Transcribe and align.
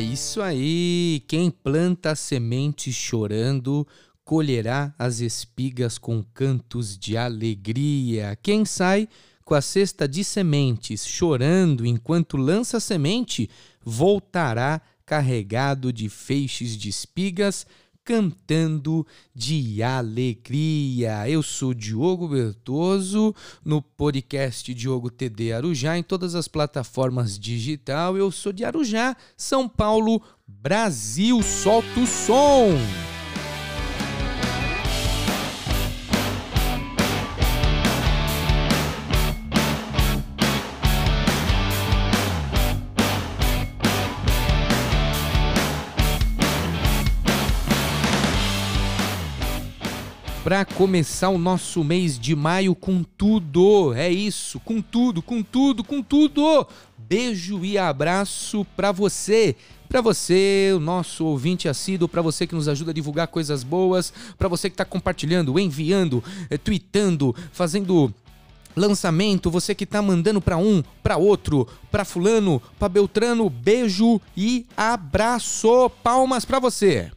isso 0.00 0.40
aí! 0.40 1.22
Quem 1.28 1.50
planta 1.50 2.14
sementes 2.14 2.94
chorando, 2.94 3.86
colherá 4.24 4.94
as 4.98 5.20
espigas 5.20 5.98
com 5.98 6.22
cantos 6.22 6.96
de 6.98 7.16
alegria. 7.16 8.38
Quem 8.42 8.64
sai 8.64 9.08
com 9.44 9.54
a 9.54 9.60
cesta 9.60 10.06
de 10.06 10.22
sementes 10.22 11.06
chorando 11.06 11.84
enquanto 11.84 12.36
lança 12.36 12.78
semente, 12.78 13.50
voltará 13.84 14.80
carregado 15.04 15.92
de 15.92 16.08
feixes 16.08 16.76
de 16.76 16.88
espigas 16.88 17.66
cantando 18.04 19.06
de 19.34 19.82
alegria. 19.82 21.28
Eu 21.28 21.42
sou 21.42 21.74
Diogo 21.74 22.28
Bertoso, 22.28 23.34
no 23.64 23.82
podcast 23.82 24.72
Diogo 24.74 25.10
TD 25.10 25.52
Arujá, 25.52 25.98
em 25.98 26.02
todas 26.02 26.34
as 26.34 26.48
plataformas 26.48 27.38
digital. 27.38 28.16
Eu 28.16 28.30
sou 28.30 28.52
de 28.52 28.64
Arujá, 28.64 29.16
São 29.36 29.68
Paulo, 29.68 30.22
Brasil. 30.46 31.42
Solta 31.42 32.00
o 32.00 32.06
som! 32.06 33.09
Para 50.50 50.64
começar 50.64 51.28
o 51.28 51.38
nosso 51.38 51.84
mês 51.84 52.18
de 52.18 52.34
maio 52.34 52.74
com 52.74 53.04
tudo. 53.04 53.94
É 53.94 54.10
isso, 54.10 54.58
com 54.58 54.82
tudo, 54.82 55.22
com 55.22 55.44
tudo, 55.44 55.84
com 55.84 56.02
tudo. 56.02 56.66
Beijo 56.98 57.64
e 57.64 57.78
abraço 57.78 58.66
para 58.74 58.90
você 58.90 59.54
para 59.88 60.00
você, 60.00 60.72
o 60.74 60.80
nosso 60.80 61.24
ouvinte 61.24 61.68
assíduo, 61.68 62.08
para 62.08 62.20
você 62.20 62.48
que 62.48 62.54
nos 62.54 62.66
ajuda 62.66 62.90
a 62.90 62.94
divulgar 62.94 63.28
coisas 63.28 63.62
boas, 63.62 64.12
para 64.36 64.48
você 64.48 64.68
que 64.68 64.74
está 64.74 64.84
compartilhando, 64.84 65.56
enviando, 65.58 66.22
é, 66.48 66.58
tweetando, 66.58 67.34
fazendo 67.52 68.12
lançamento, 68.74 69.50
você 69.50 69.72
que 69.72 69.84
está 69.84 70.02
mandando 70.02 70.40
para 70.40 70.56
um, 70.56 70.82
para 71.00 71.16
outro, 71.16 71.66
para 71.92 72.04
fulano, 72.04 72.60
para 72.76 72.88
Beltrano, 72.88 73.48
beijo 73.48 74.20
e 74.36 74.66
abraço. 74.76 75.90
Palmas 76.02 76.44
para 76.44 76.58
você. 76.58 77.10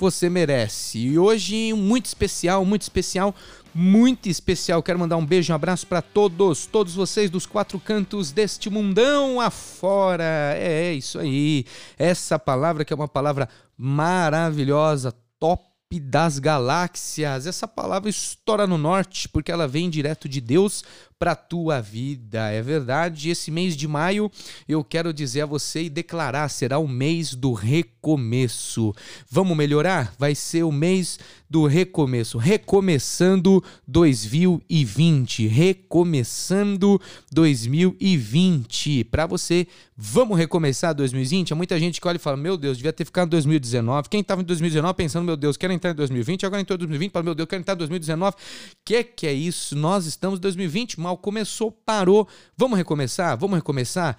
Você 0.00 0.30
merece. 0.30 0.98
E 0.98 1.18
hoje, 1.18 1.72
muito 1.72 2.06
especial, 2.06 2.64
muito 2.64 2.82
especial, 2.82 3.34
muito 3.74 4.28
especial. 4.28 4.82
Quero 4.82 4.98
mandar 4.98 5.16
um 5.16 5.26
beijo, 5.26 5.52
um 5.52 5.56
abraço 5.56 5.86
para 5.86 6.02
todos, 6.02 6.66
todos 6.66 6.94
vocês 6.94 7.30
dos 7.30 7.46
quatro 7.46 7.78
cantos 7.78 8.32
deste 8.32 8.70
mundão 8.70 9.40
afora. 9.40 10.54
É, 10.56 10.88
é 10.88 10.94
isso 10.94 11.18
aí. 11.18 11.64
Essa 11.98 12.38
palavra 12.38 12.84
que 12.84 12.92
é 12.92 12.96
uma 12.96 13.08
palavra 13.08 13.48
maravilhosa, 13.76 15.14
top 15.38 15.70
das 15.98 16.38
galáxias. 16.38 17.46
Essa 17.46 17.66
palavra 17.66 18.08
estoura 18.08 18.66
no 18.66 18.78
norte 18.78 19.28
porque 19.28 19.50
ela 19.50 19.66
vem 19.66 19.90
direto 19.90 20.28
de 20.28 20.40
Deus 20.40 20.84
para 21.20 21.36
tua 21.36 21.82
vida. 21.82 22.50
É 22.50 22.62
verdade. 22.62 23.28
Esse 23.28 23.50
mês 23.50 23.76
de 23.76 23.86
maio 23.86 24.32
eu 24.66 24.82
quero 24.82 25.12
dizer 25.12 25.42
a 25.42 25.46
você 25.46 25.82
e 25.82 25.90
declarar 25.90 26.48
será 26.48 26.78
o 26.78 26.88
mês 26.88 27.34
do 27.34 27.52
recomeço. 27.52 28.94
Vamos 29.30 29.54
melhorar? 29.54 30.14
Vai 30.18 30.34
ser 30.34 30.62
o 30.62 30.72
mês 30.72 31.18
do 31.50 31.66
recomeço, 31.66 32.38
recomeçando 32.38 33.62
2020, 33.88 35.48
recomeçando 35.48 37.00
2020. 37.32 39.02
Para 39.04 39.26
você, 39.26 39.66
vamos 39.96 40.38
recomeçar 40.38 40.94
2020? 40.94 41.52
Há 41.52 41.56
muita 41.56 41.76
gente 41.80 42.00
que 42.00 42.06
olha 42.06 42.16
e 42.16 42.20
fala: 42.20 42.36
"Meu 42.36 42.56
Deus, 42.56 42.76
devia 42.76 42.92
ter 42.92 43.04
ficado 43.04 43.26
em 43.26 43.30
2019". 43.30 44.08
Quem 44.08 44.20
estava 44.20 44.42
em 44.42 44.44
2019 44.44 44.94
pensando: 44.94 45.24
"Meu 45.24 45.36
Deus, 45.36 45.56
quero 45.56 45.72
entrar 45.72 45.90
em 45.90 45.96
2020". 45.96 46.46
Agora 46.46 46.62
entrou 46.62 46.76
em 46.76 46.78
2020, 46.78 47.10
fala: 47.10 47.24
"Meu 47.24 47.34
Deus, 47.34 47.48
quero 47.48 47.60
entrar 47.60 47.74
em 47.74 47.78
2019". 47.78 48.36
Que 48.84 49.02
que 49.02 49.26
é 49.26 49.32
isso? 49.32 49.74
Nós 49.74 50.06
estamos 50.06 50.38
em 50.38 50.42
2020, 50.42 51.00
mal 51.10 51.16
começou, 51.16 51.72
parou. 51.72 52.28
Vamos 52.56 52.78
recomeçar? 52.78 53.36
Vamos 53.36 53.56
recomeçar? 53.56 54.16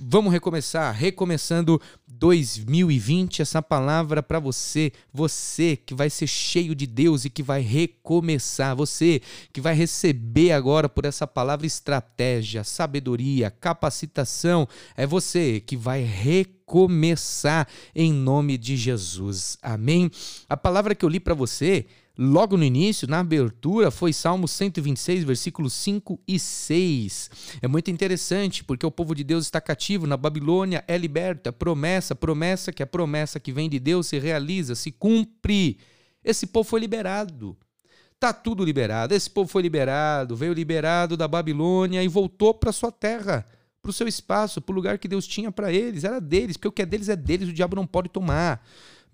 Vamos 0.00 0.32
recomeçar, 0.32 0.92
recomeçando 0.92 1.80
2020, 2.06 3.40
essa 3.40 3.62
palavra 3.62 4.22
para 4.22 4.38
você, 4.38 4.92
você 5.12 5.76
que 5.76 5.94
vai 5.94 6.10
ser 6.10 6.26
cheio 6.26 6.74
de 6.74 6.86
Deus 6.86 7.24
e 7.24 7.30
que 7.30 7.42
vai 7.42 7.60
recomeçar, 7.60 8.76
você 8.76 9.22
que 9.52 9.60
vai 9.60 9.74
receber 9.74 10.52
agora 10.52 10.88
por 10.88 11.04
essa 11.04 11.26
palavra 11.26 11.66
estratégia, 11.66 12.64
sabedoria, 12.64 13.50
capacitação, 13.50 14.68
é 14.96 15.06
você 15.06 15.60
que 15.60 15.76
vai 15.76 16.02
recomeçar 16.02 17.66
em 17.94 18.12
nome 18.12 18.58
de 18.58 18.76
Jesus. 18.76 19.56
Amém. 19.62 20.10
A 20.48 20.56
palavra 20.56 20.94
que 20.94 21.04
eu 21.04 21.08
li 21.08 21.20
para 21.20 21.34
você 21.34 21.86
logo 22.18 22.56
no 22.56 22.64
início, 22.64 23.08
na 23.08 23.20
abertura, 23.20 23.90
foi 23.90 24.12
Salmo 24.12 24.48
126, 24.48 25.24
versículos 25.24 25.72
5 25.74 26.20
e 26.26 26.38
6. 26.38 27.30
É 27.60 27.68
muito 27.68 27.90
interessante 27.90 28.64
porque 28.64 28.86
o 28.86 28.90
povo 28.90 29.14
de 29.14 29.22
Deus 29.22 29.44
está 29.44 29.60
cativo 29.60 30.06
na 30.06 30.16
Babilônia, 30.16 30.84
é 30.88 30.96
liberta, 30.96 31.52
promessa, 31.52 32.14
promessa 32.14 32.72
que 32.72 32.82
a 32.82 32.86
promessa 32.86 33.38
que 33.38 33.52
vem 33.52 33.68
de 33.68 33.78
Deus 33.78 34.06
se 34.06 34.18
realiza, 34.18 34.74
se 34.74 34.90
cumpre. 34.90 35.78
Esse 36.24 36.46
povo 36.46 36.68
foi 36.68 36.80
liberado. 36.80 37.56
Tá 38.18 38.32
tudo 38.32 38.64
liberado. 38.64 39.14
Esse 39.14 39.28
povo 39.28 39.48
foi 39.48 39.62
liberado, 39.62 40.34
veio 40.34 40.54
liberado 40.54 41.16
da 41.16 41.28
Babilônia 41.28 42.02
e 42.02 42.08
voltou 42.08 42.54
para 42.54 42.72
sua 42.72 42.90
terra, 42.90 43.46
para 43.82 43.90
o 43.90 43.92
seu 43.92 44.08
espaço, 44.08 44.60
para 44.60 44.72
o 44.72 44.76
lugar 44.76 44.98
que 44.98 45.06
Deus 45.06 45.26
tinha 45.26 45.52
para 45.52 45.72
eles. 45.72 46.02
Era 46.02 46.20
deles, 46.20 46.56
porque 46.56 46.68
o 46.68 46.72
que 46.72 46.82
é 46.82 46.86
deles 46.86 47.10
é 47.10 47.16
deles, 47.16 47.48
o 47.48 47.52
diabo 47.52 47.76
não 47.76 47.86
pode 47.86 48.08
tomar. 48.08 48.66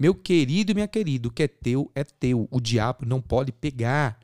Meu 0.02 0.16
querido 0.16 0.72
e 0.72 0.74
minha 0.74 0.88
querida, 0.88 1.28
o 1.28 1.30
que 1.30 1.44
é 1.44 1.46
teu 1.46 1.88
é 1.94 2.02
teu. 2.02 2.48
O 2.50 2.60
diabo 2.60 3.06
não 3.06 3.20
pode 3.20 3.52
pegar. 3.52 4.18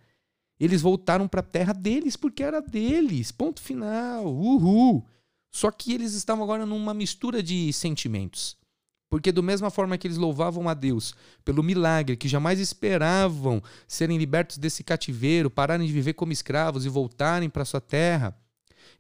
Eles 0.58 0.82
voltaram 0.82 1.28
para 1.28 1.38
a 1.38 1.44
terra 1.44 1.72
deles 1.72 2.16
porque 2.16 2.42
era 2.42 2.60
deles. 2.60 3.30
Ponto 3.30 3.60
final. 3.60 4.26
Uhul. 4.26 5.06
Só 5.52 5.70
que 5.70 5.92
eles 5.92 6.14
estavam 6.14 6.42
agora 6.42 6.66
numa 6.66 6.92
mistura 6.92 7.40
de 7.40 7.72
sentimentos. 7.72 8.56
Porque, 9.08 9.30
do 9.30 9.40
mesma 9.40 9.70
forma 9.70 9.96
que 9.96 10.08
eles 10.08 10.16
louvavam 10.16 10.68
a 10.68 10.74
Deus 10.74 11.14
pelo 11.44 11.62
milagre, 11.62 12.16
que 12.16 12.26
jamais 12.26 12.58
esperavam 12.58 13.62
serem 13.86 14.18
libertos 14.18 14.58
desse 14.58 14.82
cativeiro, 14.82 15.48
pararem 15.48 15.86
de 15.86 15.92
viver 15.92 16.14
como 16.14 16.32
escravos 16.32 16.86
e 16.86 16.88
voltarem 16.88 17.48
para 17.48 17.64
sua 17.64 17.80
terra, 17.80 18.36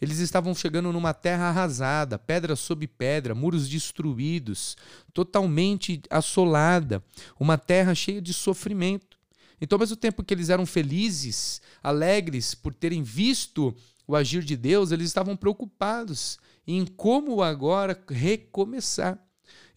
eles 0.00 0.18
estavam 0.18 0.54
chegando 0.54 0.92
numa 0.92 1.12
terra 1.12 1.48
arrasada, 1.48 2.18
pedra 2.18 2.54
sob 2.54 2.86
pedra, 2.86 3.34
muros 3.34 3.68
destruídos, 3.68 4.76
totalmente 5.12 6.00
assolada, 6.08 7.02
uma 7.38 7.58
terra 7.58 7.94
cheia 7.94 8.20
de 8.22 8.32
sofrimento. 8.32 9.18
Então, 9.60 9.76
ao 9.76 9.80
mesmo 9.80 9.96
tempo 9.96 10.22
que 10.22 10.32
eles 10.32 10.50
eram 10.50 10.64
felizes, 10.64 11.60
alegres 11.82 12.54
por 12.54 12.72
terem 12.72 13.02
visto 13.02 13.74
o 14.06 14.14
agir 14.14 14.42
de 14.42 14.56
Deus, 14.56 14.92
eles 14.92 15.08
estavam 15.08 15.36
preocupados 15.36 16.38
em 16.66 16.86
como 16.86 17.42
agora 17.42 18.00
recomeçar. 18.08 19.18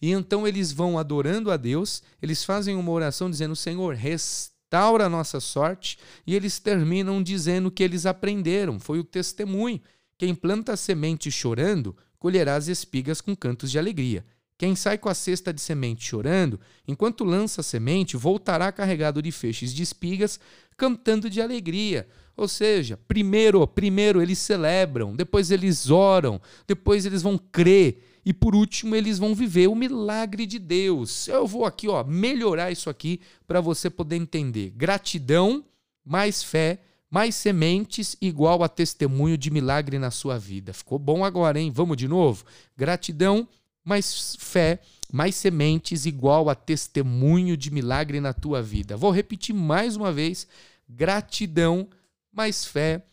E 0.00 0.10
então 0.10 0.46
eles 0.46 0.72
vão 0.72 0.98
adorando 0.98 1.50
a 1.50 1.56
Deus, 1.56 2.02
eles 2.20 2.44
fazem 2.44 2.76
uma 2.76 2.90
oração 2.90 3.30
dizendo: 3.30 3.56
Senhor, 3.56 3.94
restaura 3.94 5.06
a 5.06 5.08
nossa 5.08 5.40
sorte, 5.40 5.98
e 6.26 6.34
eles 6.34 6.58
terminam 6.58 7.22
dizendo 7.22 7.70
que 7.70 7.82
eles 7.82 8.06
aprenderam, 8.06 8.78
foi 8.78 8.98
o 8.98 9.04
testemunho. 9.04 9.80
Quem 10.22 10.36
planta 10.36 10.74
a 10.74 10.76
semente 10.76 11.32
chorando, 11.32 11.96
colherá 12.16 12.54
as 12.54 12.68
espigas 12.68 13.20
com 13.20 13.34
cantos 13.34 13.72
de 13.72 13.76
alegria. 13.76 14.24
Quem 14.56 14.76
sai 14.76 14.96
com 14.96 15.08
a 15.08 15.14
cesta 15.14 15.52
de 15.52 15.60
semente 15.60 16.04
chorando, 16.04 16.60
enquanto 16.86 17.24
lança 17.24 17.60
a 17.60 17.64
semente, 17.64 18.16
voltará 18.16 18.70
carregado 18.70 19.20
de 19.20 19.32
feixes 19.32 19.74
de 19.74 19.82
espigas, 19.82 20.38
cantando 20.76 21.28
de 21.28 21.42
alegria. 21.42 22.06
Ou 22.36 22.46
seja, 22.46 22.96
primeiro, 23.08 23.66
primeiro 23.66 24.22
eles 24.22 24.38
celebram, 24.38 25.16
depois 25.16 25.50
eles 25.50 25.90
oram, 25.90 26.40
depois 26.68 27.04
eles 27.04 27.22
vão 27.22 27.36
crer 27.36 28.20
e 28.24 28.32
por 28.32 28.54
último 28.54 28.94
eles 28.94 29.18
vão 29.18 29.34
viver 29.34 29.66
o 29.66 29.74
milagre 29.74 30.46
de 30.46 30.60
Deus. 30.60 31.26
Eu 31.26 31.48
vou 31.48 31.64
aqui, 31.64 31.88
ó, 31.88 32.04
melhorar 32.04 32.70
isso 32.70 32.88
aqui 32.88 33.20
para 33.44 33.60
você 33.60 33.90
poder 33.90 34.14
entender. 34.18 34.70
Gratidão 34.70 35.64
mais 36.04 36.44
fé 36.44 36.78
mais 37.12 37.34
sementes 37.34 38.16
igual 38.22 38.64
a 38.64 38.68
testemunho 38.70 39.36
de 39.36 39.50
milagre 39.50 39.98
na 39.98 40.10
sua 40.10 40.38
vida. 40.38 40.72
Ficou 40.72 40.98
bom 40.98 41.22
agora, 41.22 41.60
hein? 41.60 41.70
Vamos 41.70 41.98
de 41.98 42.08
novo? 42.08 42.42
Gratidão, 42.74 43.46
mais 43.84 44.34
fé, 44.38 44.80
mais 45.12 45.34
sementes 45.34 46.06
igual 46.06 46.48
a 46.48 46.54
testemunho 46.54 47.54
de 47.54 47.70
milagre 47.70 48.18
na 48.18 48.32
tua 48.32 48.62
vida. 48.62 48.96
Vou 48.96 49.10
repetir 49.10 49.54
mais 49.54 49.94
uma 49.94 50.10
vez: 50.10 50.48
gratidão, 50.88 51.86
mais 52.32 52.64
fé, 52.64 53.04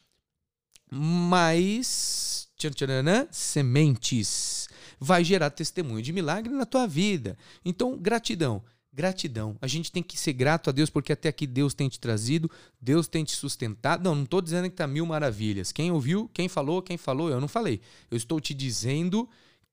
mais 0.90 2.48
sementes 3.32 4.70
vai 4.98 5.26
gerar 5.26 5.50
testemunho 5.50 6.02
de 6.02 6.14
milagre 6.14 6.54
na 6.54 6.66
tua 6.66 6.88
vida. 6.88 7.38
Então, 7.66 7.98
gratidão 7.98 8.64
Gratidão. 8.92 9.56
A 9.62 9.68
gente 9.68 9.92
tem 9.92 10.02
que 10.02 10.18
ser 10.18 10.34
grato 10.34 10.70
a 10.70 10.74
Deus 10.74 10.90
porque 10.90 11.14
até 11.14 11.30
aqui 11.30 11.46
Deus 11.46 11.74
tem 11.74 11.88
te 11.88 12.00
trazido, 12.00 12.50
Deus 12.82 13.08
tem 13.08 13.24
te 13.24 13.34
sustentado. 13.34 14.04
Não, 14.04 14.16
não 14.16 14.24
estou 14.24 14.42
dizendo 14.42 14.66
que 14.66 14.74
está 14.74 14.88
mil 14.88 15.06
maravilhas. 15.06 15.72
Quem 15.72 15.92
ouviu, 15.92 16.30
quem 16.34 16.50
falou, 16.50 16.82
quem 16.82 16.98
falou, 16.98 17.30
eu 17.30 17.40
não 17.40 17.48
falei. 17.48 17.82
Eu 18.10 18.18
estou 18.18 18.40
te 18.40 18.54
dizendo 18.54 19.30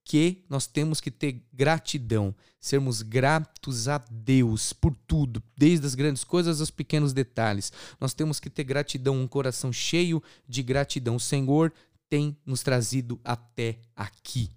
que 0.07 0.45
nós 0.49 0.69
temos 0.69 1.01
que 1.01 1.11
ter 1.11 1.43
gratidão, 1.53 2.33
sermos 2.61 3.03
gratos 3.03 3.89
a 3.89 3.99
Deus 3.99 4.73
por 4.73 4.95
tudo, 5.07 5.43
desde 5.57 5.85
as 5.85 5.97
grandes 5.97 6.23
coisas 6.23 6.61
aos 6.61 6.71
pequenos 6.71 7.13
detalhes. 7.13 7.73
Nós 7.99 8.15
temos 8.15 8.39
que 8.39 8.49
ter 8.49 8.63
gratidão, 8.63 9.21
um 9.21 9.27
coração 9.27 9.73
cheio 9.73 10.23
de 10.49 10.63
gratidão. 10.63 11.17
O 11.17 11.21
Senhor 11.21 11.73
tem 12.09 12.37
nos 12.47 12.63
trazido 12.63 13.21
até 13.25 13.81
aqui. 13.97 14.49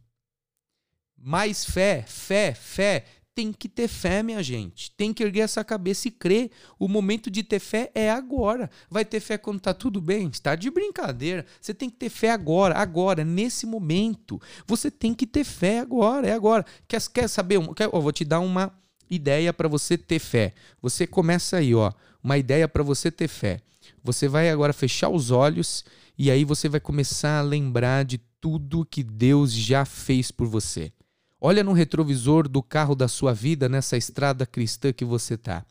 Mais 1.17 1.65
fé, 1.65 2.03
fé, 2.07 2.53
fé 2.53 3.05
tem 3.33 3.53
que 3.53 3.69
ter 3.69 3.87
fé, 3.87 4.21
minha 4.21 4.43
gente. 4.43 4.91
Tem 4.91 5.13
que 5.13 5.23
erguer 5.23 5.41
essa 5.41 5.63
cabeça 5.63 6.07
e 6.07 6.11
crer. 6.11 6.51
O 6.77 6.87
momento 6.87 7.29
de 7.31 7.43
ter 7.43 7.59
fé 7.59 7.89
é 7.95 8.09
agora. 8.09 8.69
Vai 8.89 9.05
ter 9.05 9.19
fé 9.19 9.37
quando 9.37 9.59
tá 9.59 9.73
tudo 9.73 10.01
bem? 10.01 10.27
Está 10.27 10.55
de 10.55 10.69
brincadeira. 10.69 11.45
Você 11.61 11.73
tem 11.73 11.89
que 11.89 11.97
ter 11.97 12.09
fé 12.09 12.31
agora, 12.31 12.77
agora, 12.77 13.23
nesse 13.23 13.65
momento. 13.65 14.41
Você 14.67 14.91
tem 14.91 15.13
que 15.13 15.25
ter 15.25 15.43
fé 15.43 15.79
agora, 15.79 16.27
é 16.27 16.33
agora. 16.33 16.65
Quer, 16.87 17.01
quer 17.13 17.27
saber? 17.27 17.59
Quer, 17.75 17.89
ó, 17.91 17.99
vou 17.99 18.11
te 18.11 18.25
dar 18.25 18.39
uma 18.41 18.73
ideia 19.09 19.53
para 19.53 19.67
você 19.67 19.97
ter 19.97 20.19
fé. 20.19 20.53
Você 20.81 21.07
começa 21.07 21.57
aí, 21.57 21.73
ó. 21.73 21.91
Uma 22.23 22.37
ideia 22.37 22.67
para 22.67 22.83
você 22.83 23.09
ter 23.09 23.27
fé. 23.27 23.61
Você 24.03 24.27
vai 24.27 24.49
agora 24.49 24.73
fechar 24.73 25.09
os 25.09 25.31
olhos 25.31 25.83
e 26.17 26.29
aí 26.29 26.43
você 26.43 26.67
vai 26.67 26.79
começar 26.79 27.39
a 27.39 27.41
lembrar 27.41 28.03
de 28.03 28.17
tudo 28.41 28.85
que 28.85 29.03
Deus 29.03 29.53
já 29.53 29.85
fez 29.85 30.31
por 30.31 30.47
você. 30.47 30.91
Olha 31.41 31.63
no 31.63 31.71
retrovisor 31.71 32.49
do 32.49 32.61
carro 32.61 32.93
da 32.93 33.07
sua 33.07 33.33
vida 33.33 33.69
nessa 33.69 33.95
estrada 33.95 34.45
cristã 34.45 34.91
que 34.91 35.05
você 35.05 35.35
está. 35.35 35.65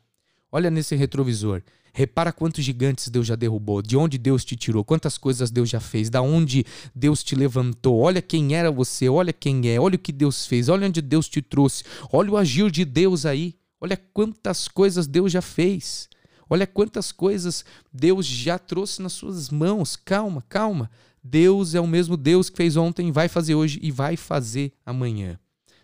Olha 0.50 0.70
nesse 0.70 0.96
retrovisor. 0.96 1.62
Repara 1.92 2.32
quantos 2.32 2.64
gigantes 2.64 3.10
Deus 3.10 3.26
já 3.26 3.36
derrubou, 3.36 3.82
de 3.82 3.94
onde 3.94 4.16
Deus 4.16 4.46
te 4.46 4.56
tirou, 4.56 4.82
quantas 4.82 5.18
coisas 5.18 5.50
Deus 5.50 5.68
já 5.68 5.78
fez, 5.78 6.08
da 6.08 6.22
onde 6.22 6.64
Deus 6.94 7.22
te 7.22 7.34
levantou. 7.34 7.98
Olha 7.98 8.22
quem 8.22 8.54
era 8.54 8.70
você, 8.70 9.10
olha 9.10 9.30
quem 9.30 9.68
é, 9.68 9.78
olha 9.78 9.96
o 9.96 9.98
que 9.98 10.10
Deus 10.10 10.46
fez, 10.46 10.70
olha 10.70 10.86
onde 10.86 11.02
Deus 11.02 11.28
te 11.28 11.42
trouxe. 11.42 11.84
Olha 12.10 12.30
o 12.30 12.38
agir 12.38 12.70
de 12.70 12.86
Deus 12.86 13.26
aí. 13.26 13.54
Olha 13.78 13.96
quantas 13.96 14.68
coisas 14.68 15.06
Deus 15.06 15.30
já 15.30 15.42
fez. 15.42 16.08
Olha 16.48 16.66
quantas 16.66 17.12
coisas 17.12 17.62
Deus 17.92 18.24
já 18.24 18.58
trouxe 18.58 19.02
nas 19.02 19.12
suas 19.12 19.50
mãos. 19.50 19.96
Calma, 19.96 20.42
calma. 20.48 20.90
Deus 21.22 21.74
é 21.74 21.80
o 21.80 21.86
mesmo 21.86 22.16
Deus 22.16 22.48
que 22.48 22.56
fez 22.56 22.74
ontem, 22.74 23.12
vai 23.12 23.28
fazer 23.28 23.54
hoje 23.54 23.78
e 23.82 23.90
vai 23.90 24.16
fazer 24.16 24.72
amanhã 24.86 25.38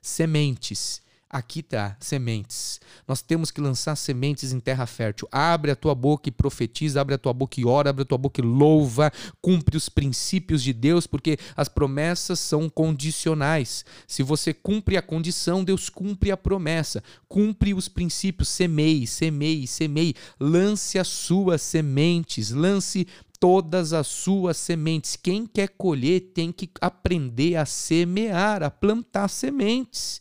sementes. 0.04 1.02
Aqui 1.34 1.64
tá, 1.64 1.96
sementes. 1.98 2.80
Nós 3.08 3.20
temos 3.20 3.50
que 3.50 3.60
lançar 3.60 3.96
sementes 3.96 4.52
em 4.52 4.60
terra 4.60 4.86
fértil. 4.86 5.26
Abre 5.32 5.72
a 5.72 5.74
tua 5.74 5.92
boca 5.92 6.28
e 6.28 6.32
profetiza, 6.32 7.00
abre 7.00 7.16
a 7.16 7.18
tua 7.18 7.32
boca 7.32 7.60
e 7.60 7.64
ora, 7.64 7.90
abre 7.90 8.02
a 8.02 8.04
tua 8.04 8.16
boca 8.16 8.40
e 8.40 8.44
louva, 8.44 9.12
cumpre 9.42 9.76
os 9.76 9.88
princípios 9.88 10.62
de 10.62 10.72
Deus, 10.72 11.08
porque 11.08 11.36
as 11.56 11.68
promessas 11.68 12.38
são 12.38 12.68
condicionais. 12.70 13.84
Se 14.06 14.22
você 14.22 14.54
cumpre 14.54 14.96
a 14.96 15.02
condição, 15.02 15.64
Deus 15.64 15.88
cumpre 15.88 16.30
a 16.30 16.36
promessa. 16.36 17.02
Cumpre 17.26 17.74
os 17.74 17.88
princípios, 17.88 18.48
semeie, 18.48 19.04
semeie, 19.04 19.66
semeie. 19.66 20.14
Lance 20.38 21.00
as 21.00 21.08
suas 21.08 21.62
sementes, 21.62 22.50
lance 22.50 23.08
todas 23.38 23.92
as 23.92 24.06
suas 24.06 24.56
sementes. 24.56 25.16
Quem 25.16 25.46
quer 25.46 25.69
colher 25.69 26.32
tem 26.34 26.52
que 26.52 26.70
aprender 26.81 27.56
a 27.56 27.66
semear, 27.66 28.62
a 28.62 28.70
plantar 28.70 29.28
sementes. 29.28 30.20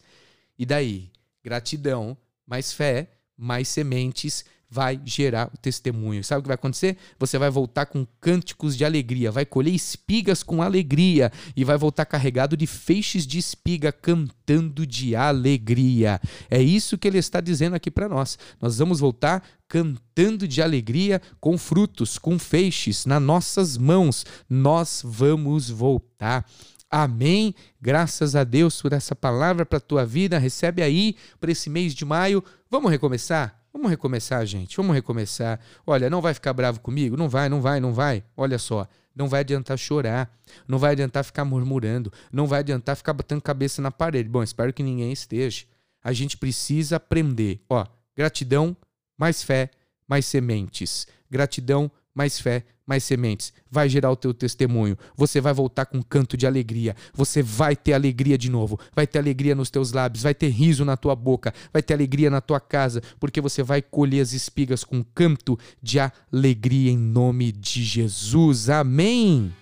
E 0.57 0.65
daí? 0.65 1.12
Gratidão, 1.44 2.18
mais 2.45 2.71
fé, 2.71 3.12
mais 3.38 3.68
sementes, 3.68 4.45
vai 4.74 5.00
gerar 5.06 5.52
o 5.54 5.58
testemunho. 5.58 6.24
Sabe 6.24 6.40
o 6.40 6.42
que 6.42 6.48
vai 6.48 6.56
acontecer? 6.56 6.98
Você 7.20 7.38
vai 7.38 7.52
voltar 7.52 7.86
com 7.86 8.08
cânticos 8.20 8.75
de 8.75 8.84
alegria, 8.84 9.31
vai 9.31 9.46
colher 9.46 9.72
espigas 9.72 10.42
com 10.42 10.64
alegria 10.64 11.31
e 11.56 11.64
vai 11.64 11.78
voltar 11.78 12.06
carregado 12.06 12.58
de 12.58 12.66
feixes 12.66 13.28
de 13.28 13.38
espiga 13.38 13.92
cantando 13.92 14.88
de 14.88 15.16
alegria. 15.16 16.20
É 16.50 16.60
isso 16.60 16.98
que 16.98 17.08
ele 17.08 17.20
está 17.20 17.40
dizendo 17.40 17.75
aqui 17.75 17.92
para 17.92 18.10
nós. 18.10 18.40
Nós 18.60 18.80
vamos 18.80 19.00
voltar 19.00 19.44
cantando 19.68 20.48
de 20.48 20.60
alegria 20.60 21.22
com 21.40 21.56
frutos, 21.56 22.18
com 22.18 22.40
feixes 22.40 23.06
nas 23.06 23.22
nossas 23.22 23.78
mãos. 23.78 24.26
Nós 24.50 25.04
vamos 25.06 25.69
voltar. 25.69 26.48
Amém. 26.90 27.54
Graças 27.80 28.36
a 28.36 28.44
Deus 28.44 28.81
por 28.81 28.92
essa 28.92 29.16
palavra 29.16 29.68
para 29.68 29.78
a 29.78 29.81
tua 29.81 30.04
vida. 30.04 30.40
Recebe 30.40 30.81
aí 30.81 31.16
para 31.40 31.52
esse 31.52 31.69
mês 31.69 31.94
de 31.94 32.06
maio. 32.06 32.44
Vamos 32.72 32.90
recomeçar? 32.90 33.62
Vamos 33.74 33.90
recomeçar, 33.90 34.46
gente. 34.46 34.78
Vamos 34.78 34.94
recomeçar. 34.94 35.60
Olha, 35.86 36.10
não 36.10 36.22
vai 36.22 36.34
ficar 36.34 36.54
bravo 36.54 36.80
comigo? 36.80 37.18
Não 37.18 37.28
vai, 37.28 37.50
não 37.50 37.59
vai, 37.59 37.80
não 37.80 37.92
vai. 37.92 38.24
Olha 38.38 38.59
só. 38.59 38.88
Não 39.16 39.28
vai 39.28 39.42
adiantar 39.42 39.78
chorar. 39.78 40.31
Não 40.68 40.78
vai 40.78 40.92
adiantar 40.92 41.24
ficar 41.24 41.44
murmurando. 41.44 42.14
Não 42.31 42.45
vai 42.45 42.59
adiantar 42.59 42.95
ficar 42.95 43.14
batendo 43.14 43.42
cabeça 43.42 43.81
na 43.81 43.92
parede. 43.92 44.30
Bom, 44.30 44.44
espero 44.44 44.71
que 44.71 44.83
ninguém 44.83 45.12
esteja. 45.12 45.66
A 46.04 46.14
gente 46.14 46.38
precisa 46.38 46.97
aprender. 46.97 47.62
Ó, 47.68 47.83
gratidão, 48.16 48.78
mais 49.18 49.42
fé, 49.42 49.71
mais 50.07 50.26
sementes. 50.28 51.07
Gratidão, 51.30 51.90
mais 52.14 52.40
fé, 52.40 52.64
mais 52.86 53.04
sementes. 53.04 53.54
Vai 53.70 53.90
gerar 53.90 54.12
o 54.12 54.16
teu 54.16 54.34
testemunho. 54.34 54.98
Você 55.16 55.42
vai 55.42 55.54
voltar 55.54 55.86
com 55.86 55.98
um 55.98 56.02
canto 56.02 56.36
de 56.38 56.46
alegria. 56.46 56.96
Você 57.14 57.42
vai 57.42 57.76
ter 57.76 57.94
alegria 57.94 58.38
de 58.38 58.50
novo. 58.50 58.80
Vai 58.96 59.08
ter 59.08 59.20
alegria 59.20 59.56
nos 59.56 59.70
teus 59.70 59.92
lábios. 59.92 60.24
Vai 60.24 60.34
ter 60.34 60.50
riso 60.50 60.86
na 60.86 60.98
tua 60.98 61.16
boca. 61.16 61.54
Vai 61.72 61.82
ter 61.82 61.94
alegria 61.94 62.30
na 62.30 62.42
tua 62.42 62.60
casa. 62.60 63.02
Porque 63.20 63.42
você 63.42 63.64
vai 63.64 63.82
colher 63.82 64.22
as 64.22 64.34
espigas 64.34 64.84
com 64.84 64.98
um 64.98 65.06
canto 65.16 65.58
de 65.82 65.98
alegria 66.00 66.92
em 66.92 66.98
nome 66.98 67.52
de 67.52 67.84
Jesus. 67.84 68.70
Amém. 68.70 69.54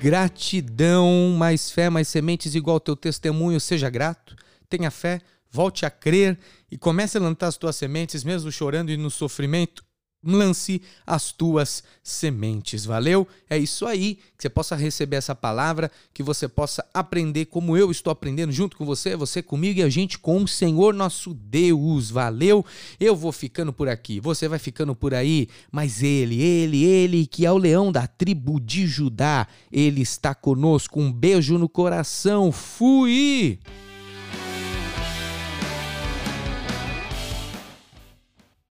Gratidão, 0.00 1.34
mais 1.36 1.72
fé, 1.72 1.90
mais 1.90 2.06
sementes, 2.06 2.54
igual 2.54 2.74
ao 2.74 2.80
teu 2.80 2.94
testemunho. 2.94 3.58
Seja 3.58 3.90
grato, 3.90 4.36
tenha 4.68 4.92
fé, 4.92 5.20
volte 5.50 5.84
a 5.84 5.90
crer 5.90 6.38
e 6.70 6.78
comece 6.78 7.18
a 7.18 7.20
lançar 7.20 7.48
as 7.48 7.56
tuas 7.56 7.74
sementes, 7.74 8.22
mesmo 8.22 8.52
chorando 8.52 8.90
e 8.90 8.96
no 8.96 9.10
sofrimento 9.10 9.84
lance 10.22 10.82
as 11.06 11.32
tuas 11.32 11.82
sementes. 12.02 12.84
Valeu? 12.84 13.26
É 13.48 13.56
isso 13.56 13.86
aí. 13.86 14.16
Que 14.36 14.42
você 14.42 14.48
possa 14.48 14.76
receber 14.76 15.16
essa 15.16 15.34
palavra, 15.34 15.90
que 16.12 16.22
você 16.22 16.48
possa 16.48 16.84
aprender 16.92 17.46
como 17.46 17.76
eu 17.76 17.90
estou 17.90 18.10
aprendendo 18.10 18.52
junto 18.52 18.76
com 18.76 18.84
você, 18.84 19.16
você 19.16 19.42
comigo 19.42 19.80
e 19.80 19.82
a 19.82 19.88
gente 19.88 20.18
com 20.18 20.42
o 20.42 20.48
Senhor 20.48 20.94
nosso 20.94 21.34
Deus. 21.34 22.10
Valeu? 22.10 22.64
Eu 23.00 23.16
vou 23.16 23.32
ficando 23.32 23.72
por 23.72 23.88
aqui, 23.88 24.20
você 24.20 24.48
vai 24.48 24.58
ficando 24.58 24.94
por 24.94 25.14
aí, 25.14 25.48
mas 25.70 26.02
ele, 26.02 26.40
ele, 26.40 26.84
ele 26.84 27.26
que 27.26 27.46
é 27.46 27.52
o 27.52 27.58
leão 27.58 27.90
da 27.90 28.06
tribo 28.06 28.60
de 28.60 28.86
Judá, 28.86 29.46
ele 29.72 30.02
está 30.02 30.34
conosco. 30.34 31.00
Um 31.00 31.12
beijo 31.12 31.58
no 31.58 31.68
coração. 31.68 32.52
Fui! 32.52 33.58